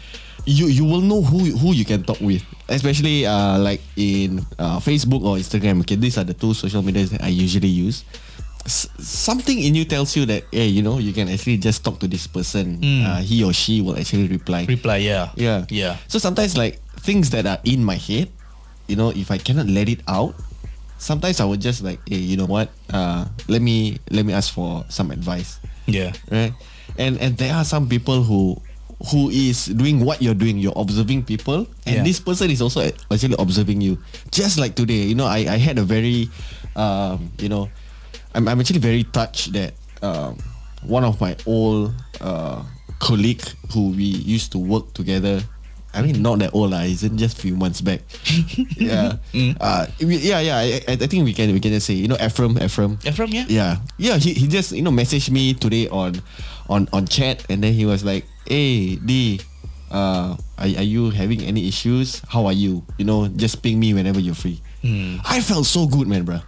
[0.48, 4.78] You, you will know who who you can talk with, especially uh, like in uh,
[4.78, 5.82] Facebook or Instagram.
[5.82, 8.06] Okay, these are the two social medias that I usually use.
[8.66, 12.08] Something in you tells you that hey, you know, you can actually just talk to
[12.08, 12.82] this person.
[12.84, 14.66] Uh, he or she will actually reply.
[14.66, 15.30] Reply, yeah.
[15.36, 15.98] yeah, Yeah.
[16.08, 18.30] So sometimes like things that are in my head,
[18.88, 20.34] you know, if I cannot let it out,
[20.98, 22.70] sometimes I would just like, hey, you know what?
[22.90, 26.14] Uh, let me let me ask for some advice Yeah.
[26.32, 26.54] right?
[26.98, 28.58] And and there are some people who
[29.12, 30.58] who is doing what you're doing.
[30.58, 32.04] You're observing people, and Yeah.
[32.08, 34.00] this person is also actually observing you.
[34.34, 36.32] Just like today, you know, I I had a very,
[36.80, 37.70] um, you know,
[38.36, 40.38] I'm I'm actually very touched that um,
[40.84, 42.62] one of my old uh,
[43.00, 43.42] colleague
[43.74, 45.40] who we used to work together.
[45.96, 46.84] I mean, not that old, lah.
[46.84, 48.04] Isn't just few months back.
[48.76, 49.16] yeah,
[49.64, 50.58] uh, we- yeah, yeah.
[50.60, 53.00] I, I think we can we can just say, you know, Ephraim, Ephraim.
[53.08, 53.46] Ephraim, yeah?
[53.48, 54.18] Yeah, yeah.
[54.20, 56.20] He, he just you know messaged me today on
[56.68, 59.40] on on chat, and then he was like, "Hey, D,
[59.88, 62.20] uh, are, are you having any issues?
[62.28, 62.84] How are you?
[63.00, 64.60] You know, just ping me whenever you're free."
[65.24, 66.44] I felt so good, man, bro.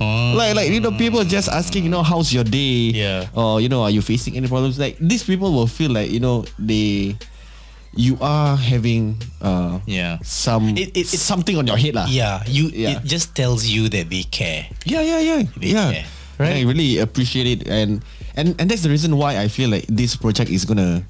[0.00, 0.34] Oh.
[0.36, 2.92] Like like you know, people just asking, you know, how's your day?
[2.96, 3.28] Yeah.
[3.34, 4.78] Or you know, are you facing any problems?
[4.78, 7.16] Like these people will feel like you know they.
[7.92, 10.16] You are having uh, Yeah.
[10.24, 12.08] some It- it- it- something on your head lah.
[12.08, 12.96] Yeah, you Yeah.
[12.96, 14.64] it just tells you that they care.
[14.88, 15.92] Yeah, yeah, yeah, They yeah.
[15.92, 16.06] care,
[16.40, 18.00] I really appreciate it, and
[18.32, 21.04] and and that's the reason why I feel like this project is gonna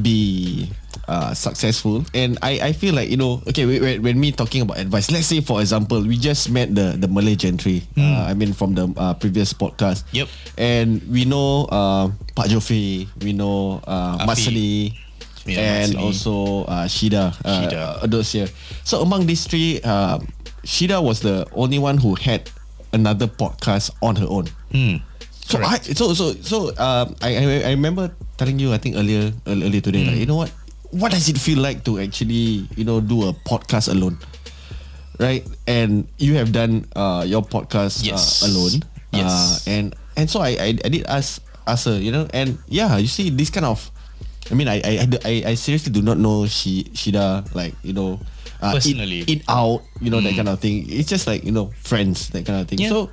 [0.00, 0.68] be
[1.08, 2.04] uh, successful.
[2.14, 5.26] And I I feel like you know, okay, when, when- me talking about advice, let's
[5.26, 7.82] say for example, we just met the the Malay gentry.
[7.98, 10.04] Uh, I mean, from the uh, previous podcast.
[10.12, 10.28] Yep.
[10.56, 14.24] And we know uh, Pak Jofi, we know uh.
[14.26, 14.94] Masli.
[15.44, 15.98] Yeah, and Masli.
[15.98, 17.82] also uh, Shida, uh, Shida.
[17.98, 18.46] uh, those here.
[18.86, 20.30] So among these three, um,
[20.62, 22.46] Shida was the only one who had
[22.94, 24.46] another podcast on her own.
[24.70, 25.02] Hmm.
[25.42, 29.62] So I, so so so um, I, I remember telling you I think earlier ear-
[29.66, 30.50] earlier today like you know what
[30.94, 34.16] what does it feel like to actually you know do a podcast alone,
[35.20, 35.44] right?
[35.66, 38.40] And you have done uh, your podcast Yes.
[38.42, 38.80] uh, alone,
[39.12, 39.28] Yes.
[39.66, 39.84] uh, and
[40.16, 43.28] and so I, I I did ask ask her you know and yeah you see
[43.30, 43.80] this kind of
[44.50, 44.92] I mean I I
[45.24, 48.20] I, I, seriously do not know she Shida like you know.
[48.62, 49.26] Uh, Personally.
[49.26, 50.86] eat, eat out, you know that kind of thing.
[50.86, 52.78] It's just like you know friends, that kind of thing.
[52.78, 52.94] Yeah.
[52.94, 53.10] So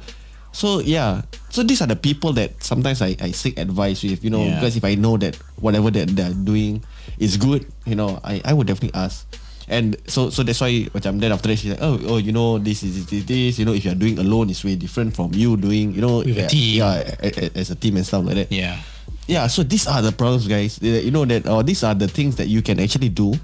[0.51, 4.29] so yeah, so these are the people that sometimes I, I seek advice with, you
[4.29, 4.55] know, Yeah.
[4.59, 6.83] because if I know that whatever that they're doing
[7.17, 9.25] is good, you know, I, I would definitely ask.
[9.69, 12.57] And so so that's why macam then after that she's like, oh oh you know
[12.57, 15.61] this is this, this you know if you're doing alone it's way different from you
[15.61, 16.81] doing you know With a yeah, team.
[16.81, 18.49] yeah as a team and stuff like that.
[18.49, 18.81] Yeah.
[19.29, 20.81] Yeah, so these are the problems, guys.
[20.81, 23.37] Uh, You know that, or these are the things that you can actually do,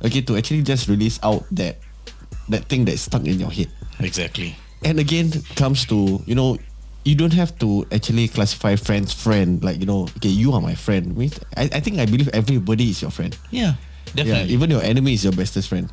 [0.00, 1.76] okay, to actually just release out that
[2.48, 3.68] that thing that's stuck in your head.
[4.00, 4.56] Exactly.
[4.84, 6.58] And again, comes to you know,
[7.04, 10.74] you don't have to actually classify friends friend like you know, okay, you are my
[10.74, 11.16] friend.
[11.56, 13.36] I, I think I believe everybody is your friend.
[13.50, 13.74] Yeah.
[14.14, 14.54] Yeah, Definitely.
[14.54, 15.90] even your enemy is your bestest friend.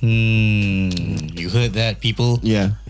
[0.00, 0.90] Hmm.
[1.38, 2.40] You heard that, people?
[2.42, 2.70] Yeah.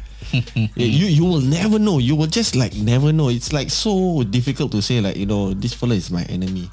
[0.76, 1.96] Yeah, you you will never know.
[1.98, 3.32] You will just like never know.
[3.32, 6.68] It's like so difficult to say like you know this fella is my enemy.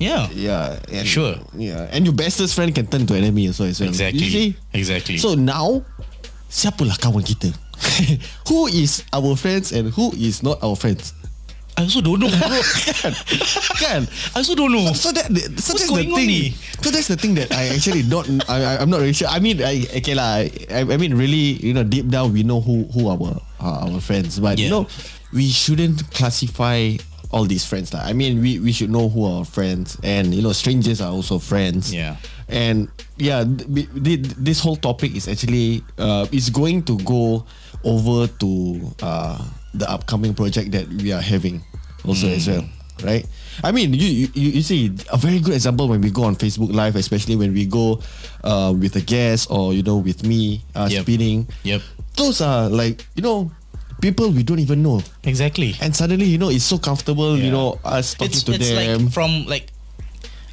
[0.00, 0.32] Yeah.
[0.32, 1.36] Yeah, and, Sure.
[1.52, 3.90] Yeah, and your bestest friend can turn to enemy also as well.
[3.90, 4.24] Exactly.
[4.24, 4.48] You see?
[4.72, 5.18] Exactly.
[5.20, 5.84] So now,
[6.50, 7.48] siapalah kawan kita?
[8.50, 11.14] who is our friends and who is not our friends?
[11.78, 12.60] I also don't know, bro.
[13.80, 14.04] Kan?
[14.34, 14.92] I also don't know.
[14.92, 16.26] So that so What's that's the thing.
[16.28, 16.50] ni?
[16.82, 18.42] So that's the thing that I actually don't.
[18.50, 19.28] I, I I'm not really sure.
[19.32, 20.44] I mean, I okay lah.
[20.44, 24.00] I, I mean, really, you know, deep down we know who who our uh, our
[24.02, 24.76] friends, but you Yeah.
[24.76, 24.82] know,
[25.32, 27.00] we shouldn't classify
[27.32, 27.94] all these friends.
[27.96, 28.04] Lah.
[28.04, 31.08] I mean, we we should know who are our friends, and you know, strangers are
[31.14, 31.94] also friends.
[31.94, 32.20] Yeah.
[32.50, 37.46] And yeah, th- th- this whole topic is actually uh, is going to go
[37.86, 38.50] over to
[39.02, 39.38] uh,
[39.72, 41.62] the upcoming project that we are having
[42.04, 42.66] also as well,
[43.06, 43.22] right?
[43.62, 46.74] I mean, you, you you see a very good example when we go on Facebook
[46.74, 48.00] Live, especially when we go
[48.42, 51.02] uh, with a guest or you know with me uh, Yep.
[51.06, 51.46] speaking.
[51.62, 51.82] Yep.
[52.18, 53.52] Those are like you know
[54.00, 55.76] people we don't even know, Exactly.
[55.78, 57.36] and suddenly you know it's so comfortable.
[57.38, 59.04] You know us talking It's to it's them.
[59.06, 59.68] like from like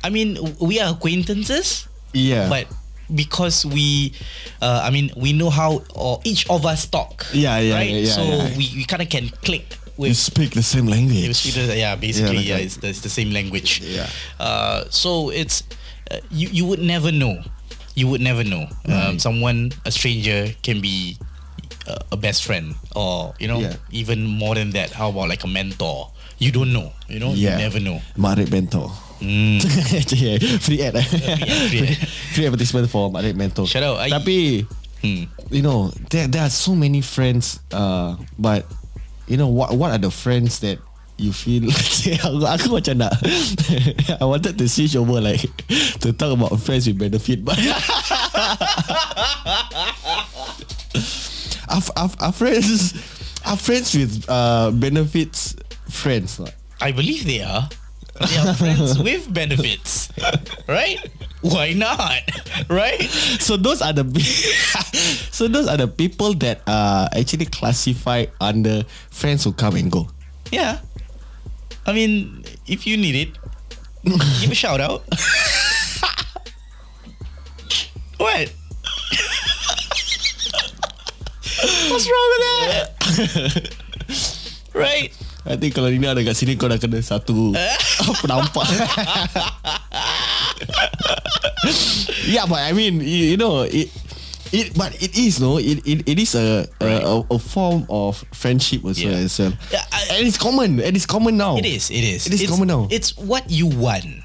[0.04, 2.50] I mean, we are acquaintances, Yeah.
[2.50, 2.68] but
[3.14, 4.14] because we,
[4.62, 7.26] uh, I mean, we know how or each of us talk.
[7.34, 7.90] Yeah, yeah, right.
[7.90, 8.58] yeah, so yeah.
[8.58, 11.46] we, we kind of can click you speak the same language.
[11.48, 13.82] either- yeah, basically, Yeah, yeah, it's, the, it's the same language.
[13.82, 14.10] Yeah.
[14.40, 15.64] Uh, so it's
[16.12, 17.42] uh, you you would never know.
[17.96, 18.70] You would never know.
[18.86, 21.18] Um, someone, a stranger, can be
[21.88, 23.76] uh, a best friend, or you know, Yeah.
[23.90, 24.92] even more than that.
[24.92, 26.12] How about like a mentor?
[26.38, 26.94] You don't know.
[27.10, 27.58] You know, yeah.
[27.58, 28.02] you never know.
[28.16, 28.92] Marik Mentor.
[29.24, 29.58] Mm.
[30.14, 30.94] yeah, free ad.
[31.70, 31.98] free ad.
[32.38, 33.66] free advertisement for Marik Mentor.
[33.66, 34.66] Shout out, I- Tapi,
[35.02, 35.30] Hmm.
[35.54, 37.62] you know, there there are so many friends.
[37.70, 38.66] Uh, but
[39.30, 39.78] you know what?
[39.78, 40.82] What are the friends that
[41.22, 41.70] you feel?
[41.70, 43.14] aku, aku macam nak.
[44.18, 45.46] I wanted to switch over like
[46.02, 47.58] to talk about friends with benefit, but
[51.70, 52.94] our, our, our friends,
[53.46, 55.56] our friends with uh, benefits
[55.90, 56.40] friends.
[56.40, 56.50] lah.
[56.82, 57.70] I believe they are.
[58.20, 60.10] They are friends with benefits,
[60.68, 60.98] right?
[61.42, 62.22] Why not?
[62.70, 63.04] Right?
[63.40, 64.04] So those are the
[65.32, 70.08] so those are the people that are actually classified under friends who come and go.
[70.52, 70.80] Yeah.
[71.86, 73.38] I mean, if you need it,
[74.42, 75.04] give a shout out.
[78.18, 78.50] what?
[81.90, 82.94] What's wrong with that?
[84.74, 85.14] right?
[85.48, 87.56] I think kalau Nina ada kat sini kau dah kena satu
[88.22, 88.68] penampak.
[92.28, 93.90] yeah, but I mean, you, you know, it
[94.52, 97.04] it but it is no, it it, it is a, Right.
[97.04, 99.26] a a form of friendship as well Yeah.
[99.28, 99.54] as well.
[99.72, 100.80] Yeah, I- and it's common.
[100.80, 101.58] And it's common now.
[101.58, 101.90] It is.
[101.92, 102.28] It is.
[102.28, 102.88] It is it's, common now.
[102.92, 104.24] It's what you want,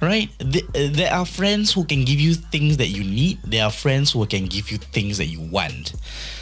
[0.00, 0.30] right?
[0.38, 3.38] The, uh, there are friends who can give you things that you need.
[3.46, 5.94] There are friends who can give you things that you want.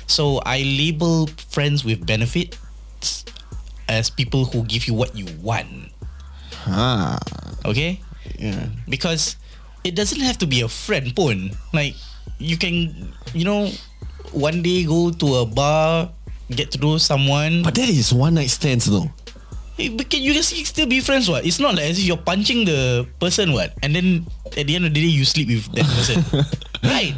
[0.09, 2.57] So I label friends with benefits
[3.89, 5.91] as people who give you what you want.
[6.69, 7.19] Ah,
[7.65, 8.01] Okay,
[8.39, 8.69] yeah.
[8.89, 9.37] because
[9.85, 11.51] it doesn't have to be a friend, pun.
[11.73, 11.97] Like
[12.39, 13.73] you can, you know,
[14.33, 16.13] one day go to a bar,
[16.53, 17.63] get to know someone.
[17.65, 19.09] But that is one night stands though.
[19.79, 21.47] Eh, But can you just still be friends what?
[21.47, 24.27] It's not like as if you're punching the person what and then
[24.59, 26.19] at the end of the day you sleep with that person.
[26.85, 27.15] right.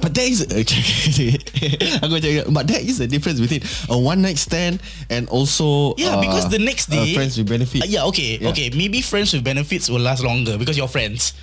[0.00, 0.46] But there is
[2.02, 4.78] Aku macam But there is a difference between A one night stand
[5.10, 8.38] And also Yeah, uh, because the next uh, day Friends with benefit Uh, yeah, okay.
[8.38, 8.50] Yeah.
[8.54, 11.34] Okay, maybe friends with benefits will last longer because you're friends.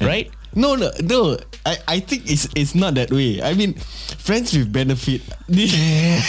[0.00, 0.28] Right?
[0.54, 1.34] No no no
[1.66, 3.74] I, I think it's it's not that way I mean
[4.20, 5.72] Friends with benefit This,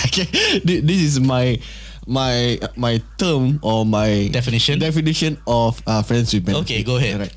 [0.09, 0.25] okay,
[0.63, 1.59] thi- this is my
[2.07, 4.77] My my term Or my Definition?
[4.79, 7.17] Definition of uh, Friends with benefit Okay, go ahead.
[7.17, 7.33] Alright.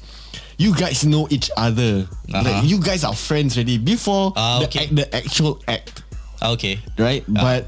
[0.59, 2.43] You guys know each other Uh-huh.
[2.43, 6.03] Like you guys are friends already Before Ah, the, act, the actual act
[6.43, 6.79] Okay.
[6.99, 7.23] right?
[7.35, 7.43] Ah.
[7.43, 7.63] But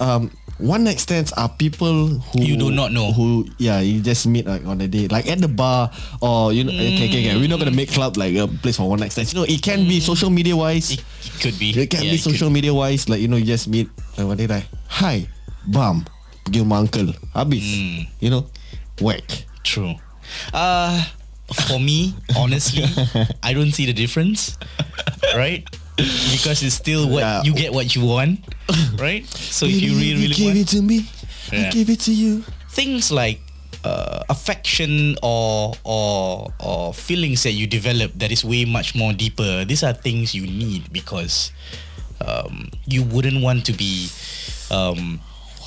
[0.00, 0.30] um,
[0.60, 3.12] one night stands are people who You do not know.
[3.12, 5.90] Who yeah, you just meet like on a day, like at the bar
[6.22, 6.72] or you know.
[6.72, 7.34] Okay, okay, okay.
[7.36, 9.34] We're not gonna make club like a place for one night stands.
[9.34, 10.94] You know, it can be social media wise.
[10.94, 11.74] It, it could be.
[11.74, 13.08] It can Yeah, be it social media wise.
[13.10, 15.26] Like you know, you just meet like one day like, hi,
[15.68, 16.06] bam,
[16.46, 17.66] pergi rumah uncle, habis.
[17.66, 17.98] Hmm.
[18.22, 18.42] You know,
[19.02, 19.26] whack.
[19.66, 19.98] True.
[20.54, 21.02] Uh
[21.52, 22.84] for me, honestly,
[23.42, 24.56] I don't see the difference.
[25.34, 25.64] Right?
[25.96, 27.42] Because it's still what Yeah.
[27.42, 28.40] you get what you want.
[28.98, 29.26] Right?
[29.28, 31.06] So if you really, really give want it to me,
[31.52, 32.42] I give it to you.
[32.74, 33.38] things like
[33.84, 39.64] uh, affection or or or feelings that you develop that is way much more deeper.
[39.64, 41.52] These are things you need because
[42.24, 44.08] um, you wouldn't want to be.
[44.72, 45.20] Um,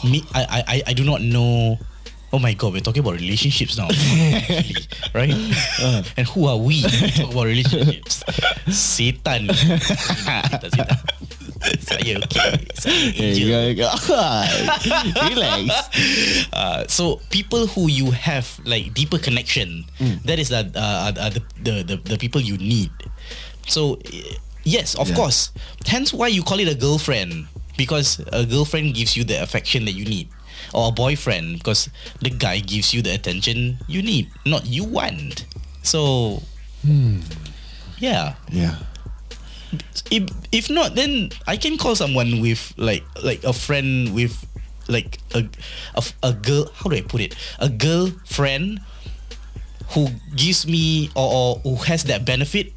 [0.03, 1.77] me, I I I do not know.
[2.33, 4.75] Oh my god, we're talking about relationships now, actually,
[5.15, 5.31] right?
[6.17, 8.19] And who are we to talk about relationships?
[8.67, 9.47] Satan.
[9.55, 10.97] Satan, Satan.
[11.81, 12.67] Saya okay.
[12.75, 13.47] Saya angel.
[13.47, 13.89] you go,
[15.31, 15.71] relax.
[16.53, 19.85] Uh, so people who you have like deeper connection,
[20.25, 22.91] that is the, uh, uh, the, the the the people you need.
[23.67, 25.15] So eh, yes, of Yeah.
[25.15, 25.51] course.
[25.87, 29.93] Hence why you call it a girlfriend because a girlfriend gives you the affection that
[29.97, 30.29] you need,
[30.77, 31.89] or a boyfriend because
[32.21, 35.49] the guy gives you the attention you need, not you want.
[35.81, 36.43] So
[37.97, 38.77] yeah, Yeah.
[40.13, 44.37] if if not then I can call someone with like like a friend with
[44.87, 45.43] like a
[45.97, 48.79] a, a girl how do I put it a girlfriend
[49.91, 52.71] who gives me or, or who has that benefit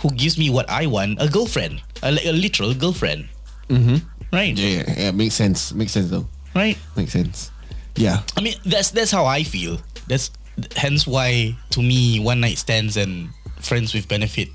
[0.00, 3.28] who gives me what I want a girlfriend a, like a literal girlfriend
[3.68, 4.00] Mm-hmm.
[4.32, 5.72] right Yeah, yeah, yeah, makes sense.
[5.72, 6.28] Makes sense though.
[6.54, 7.50] Right Makes sense.
[7.96, 8.22] Yeah.
[8.36, 9.78] I mean that's that's how I feel
[10.08, 10.30] that's
[10.76, 13.30] hence why to me one night stands and
[13.60, 14.48] friends with benefit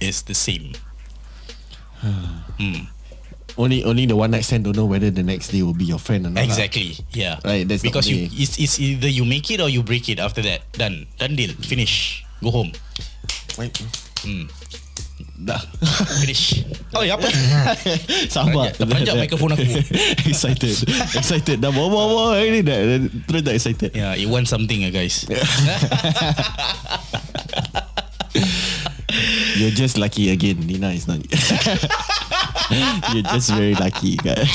[0.00, 0.72] is the same
[2.00, 2.88] hmm.
[3.58, 5.98] Only only the one night stand don't know whether the next day will be your
[5.98, 6.40] friend or not.
[6.40, 6.46] lah.
[6.46, 6.96] Exactly.
[7.12, 7.40] Yeah.
[7.44, 10.40] Right, that's because you it's, it's either you make it or you break it after
[10.42, 10.64] that.
[10.72, 11.06] Done.
[11.18, 11.52] Done deal.
[11.60, 12.24] Finish.
[12.42, 12.72] Go home.
[13.58, 13.76] Wait.
[14.24, 14.48] Hmm.
[15.40, 15.56] Dah.
[16.20, 16.68] Finish.
[16.92, 17.24] Oh, ya apa?
[18.34, 18.76] Sabar.
[18.76, 19.64] Terperanjat mikrofon aku.
[20.30, 20.76] excited.
[21.16, 21.56] Excited.
[21.58, 23.90] Dah bawa bawa ini dah dah- terus dah excited.
[23.96, 25.24] Yeah, it wants something, uh, guys.
[29.56, 30.60] You're just lucky again.
[30.64, 31.18] Nina is not.
[33.12, 34.46] You're just very lucky, guys.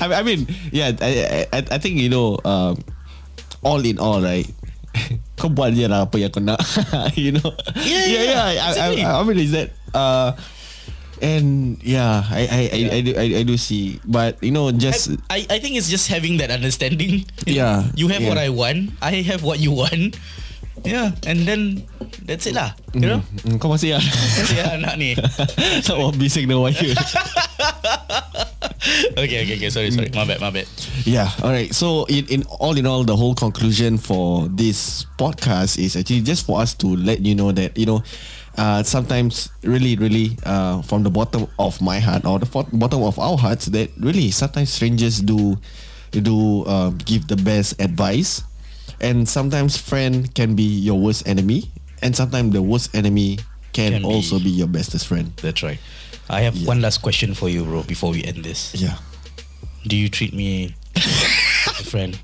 [0.00, 2.78] I, I mean, yeah, I, I, I think you know, um,
[3.62, 4.46] all in all, right?
[5.34, 6.62] Kau buat je lah apa yang kau nak
[7.18, 7.50] You know
[7.82, 9.02] Yeah, yeah, yeah, I, I, exactly.
[9.02, 10.38] I, I mean is that uh,
[11.18, 15.10] And yeah I I, I, I, do, I, I do see But you know just
[15.30, 17.26] I, I think it's just having that understanding.
[17.46, 18.46] Yeah, You have what yeah.
[18.46, 18.94] I want.
[19.02, 20.18] I have what you want.
[20.84, 21.88] Yeah, and then
[22.28, 22.76] that's it lah.
[22.92, 23.20] You know?
[23.46, 25.16] mm, Kau masih ya Kasi anak ni.
[25.86, 26.92] Tak mau bising the wire
[29.16, 29.70] Okay, okay, okay.
[29.70, 30.10] Sorry, sorry.
[30.14, 30.68] My bad, my bad.
[31.04, 31.72] Yeah, all right.
[31.74, 36.44] So in, in all in all, the whole conclusion for this podcast is actually just
[36.44, 38.02] for us to let you know that you know,
[38.58, 43.18] uh, sometimes really, really, uh, from the bottom of my heart or the bottom of
[43.18, 45.56] our hearts, that really sometimes strangers do
[46.12, 48.42] do uh, give the best advice,
[49.00, 51.70] and sometimes friend can be your worst enemy,
[52.02, 53.38] and sometimes the worst enemy
[53.72, 55.32] can, Can be- also be your bestest friend.
[55.42, 55.78] That's right.
[56.28, 58.74] I have one last question for you, bro, before we end this.
[58.74, 58.96] Yeah.
[59.86, 62.18] Do you treat me a friend?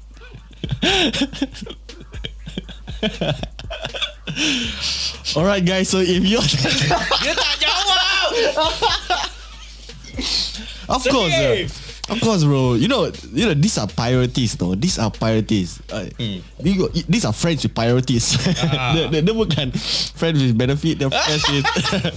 [5.37, 5.89] All right, guys.
[5.89, 8.31] So if you Dia tak jawab!
[10.91, 11.69] Of course, uh, Same.
[12.11, 12.75] Of course, bro.
[12.75, 14.75] You know, you know, these are priorities, no.
[14.75, 15.81] These are priorities.
[15.91, 16.43] Uh, you
[16.77, 18.35] go- these are friends with priorities.
[18.71, 18.93] Ah.
[19.09, 19.71] Dia dia bukan
[20.19, 20.99] friends with benefit.
[20.99, 21.67] They're friends with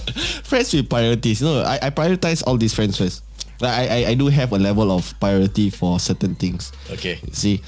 [0.50, 1.40] friends with priorities.
[1.42, 3.22] No, I, I prioritize all these friends first.
[3.62, 6.74] Like, I, I I do have a level of priority for certain things.
[6.90, 7.22] Okay.
[7.30, 7.62] See,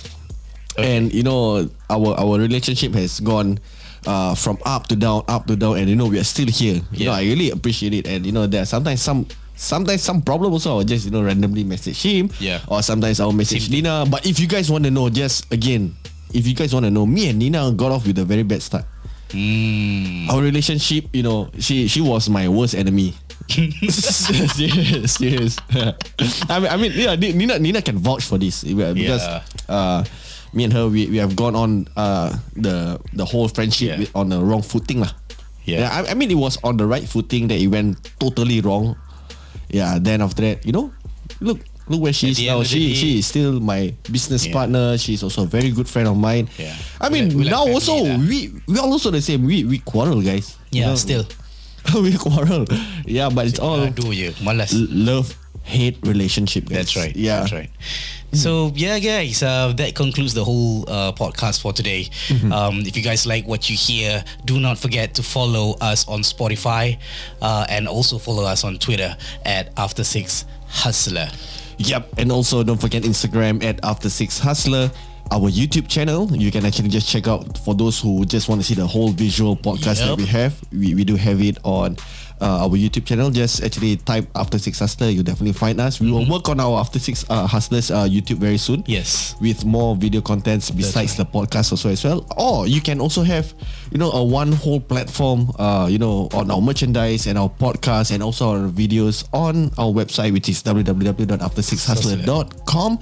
[0.77, 3.59] and you know, our our relationship has gone.
[4.07, 6.79] Uh, from up to down, up to down, and you know we are still here.
[6.95, 6.95] Yeah.
[6.95, 9.27] You know, I really appreciate it, and you know there are sometimes some
[9.57, 10.79] sometimes some problem also.
[10.79, 12.61] I'll just you know randomly message him, Yeah.
[12.69, 14.05] or sometimes I'll message Nina.
[14.09, 15.97] But if you guys want to know, just again,
[16.33, 18.63] if you guys want to know, me and Nina got off with a very bad
[18.63, 18.85] start.
[19.33, 20.31] Hmm.
[20.31, 23.17] Our relationship, you know, she she was my worst enemy.
[23.51, 25.57] serious, serious.
[26.51, 29.43] I mean, I mean, yeah, Nina Nina can vouch for this because Yeah.
[29.69, 30.05] uh,
[30.53, 34.07] me and her we, we have gone on uh, the the whole friendship Yeah.
[34.19, 35.11] on the wrong footing lah.
[35.67, 35.91] Yeah.
[35.91, 38.95] I, I mean it was on the right footing that it went totally wrong.
[39.69, 40.93] Yeah, then after that, you know,
[41.41, 42.63] look look where she At is now.
[42.63, 44.53] She she is still my business Yeah.
[44.55, 44.99] partner.
[44.99, 46.49] She's also a very good friend of mine.
[46.59, 46.75] Yeah.
[47.01, 48.19] I mean like- we like now also lah.
[48.19, 49.43] we we are also the same.
[49.47, 50.55] We we quarrel guys.
[50.71, 50.99] You Yeah, know?
[50.99, 51.25] still.
[52.03, 52.67] we quarrel.
[53.07, 54.75] Yeah, but it's all Aduh je, malas.
[54.75, 55.31] love
[55.67, 56.65] hate relationship.
[56.67, 56.79] Guys.
[56.79, 57.17] That's right.
[57.17, 57.41] Yeah.
[57.41, 57.71] That's right.
[58.33, 62.09] So yeah, guys, uh, that concludes the whole uh, podcast for today.
[62.53, 66.21] Um, if you guys like what you hear, do not forget to follow us on
[66.21, 66.99] Spotify
[67.41, 71.29] uh, and also follow us on Twitter at After Six Hustler.
[71.79, 74.91] Yep, and also don't forget Instagram at After Six Hustler.
[75.33, 78.67] Our YouTube channel, you can actually just check out for those who just want to
[78.67, 80.55] see the whole visual podcast that we have.
[80.73, 81.97] We, we do have it on
[82.41, 83.31] uh, our YouTube channel.
[83.31, 86.01] Just actually type After Six Hustler, you'll definitely find us.
[86.01, 88.85] We will work on our After Six uh, Hustlers uh, YouTube very soon.
[88.87, 89.35] Yes.
[89.41, 92.27] with more video contents besides the podcast also as well.
[92.37, 93.53] Or you can also have,
[93.91, 98.13] you know, a one whole platform, uh, you know, on our merchandise and our podcast
[98.13, 102.99] and also our videos on our website, which is www.aftersixhustler.com.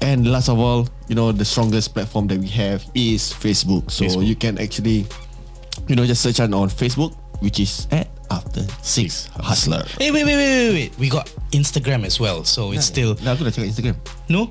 [0.00, 3.90] And last of all, you know, the strongest platform that we have is Facebook.
[3.90, 4.26] So Facebook.
[4.26, 5.06] you can actually,
[5.86, 9.84] you know, just search on on Facebook, which is at After Six Hustler.
[10.00, 10.90] Hey, wait, wait, wait, wait, wait.
[10.96, 13.96] We got Instagram as well, so it's still Nah, aku dah cakap Instagram.
[14.32, 14.48] no.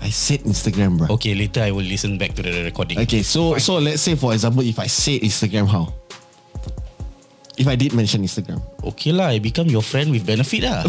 [0.00, 1.20] I said Instagram, bro.
[1.20, 2.96] Okay, later I will listen back to the recording.
[3.04, 5.92] Okay, so so let's say for example, if I say Instagram, how?
[7.60, 10.80] If I did mention Instagram, Okay lah, I become your friend with benefit lah.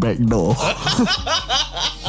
[0.00, 0.56] backdoor.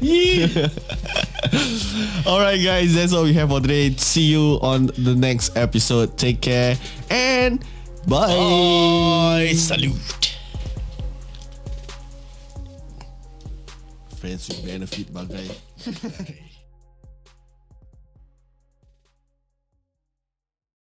[2.26, 3.90] All right, guys, that's all we have for today.
[3.96, 6.16] See you on the next episode.
[6.16, 6.78] Take care
[7.10, 7.60] and
[8.06, 8.28] bye.
[8.28, 9.52] Bye.
[9.54, 10.36] Salute.
[14.16, 16.40] Friends with benefit, bagai.